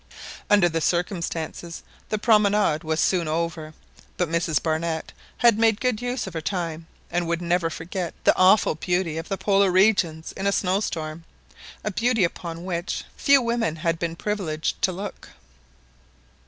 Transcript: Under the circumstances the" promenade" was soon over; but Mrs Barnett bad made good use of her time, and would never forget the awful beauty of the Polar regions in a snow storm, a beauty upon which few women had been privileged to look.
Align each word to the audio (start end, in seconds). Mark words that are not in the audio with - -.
Under 0.49 0.67
the 0.67 0.81
circumstances 0.81 1.83
the" 2.09 2.17
promenade" 2.27 2.83
was 2.83 2.99
soon 2.99 3.27
over; 3.27 3.75
but 4.17 4.31
Mrs 4.31 4.59
Barnett 4.59 5.13
bad 5.43 5.59
made 5.59 5.79
good 5.79 6.01
use 6.01 6.25
of 6.25 6.33
her 6.33 6.41
time, 6.41 6.87
and 7.11 7.27
would 7.27 7.39
never 7.39 7.69
forget 7.69 8.15
the 8.23 8.35
awful 8.35 8.73
beauty 8.73 9.19
of 9.19 9.29
the 9.29 9.37
Polar 9.37 9.69
regions 9.69 10.31
in 10.31 10.47
a 10.47 10.51
snow 10.51 10.79
storm, 10.79 11.23
a 11.83 11.91
beauty 11.91 12.23
upon 12.23 12.65
which 12.65 13.03
few 13.15 13.43
women 13.43 13.75
had 13.75 13.99
been 13.99 14.15
privileged 14.15 14.81
to 14.81 14.91
look. 14.91 15.29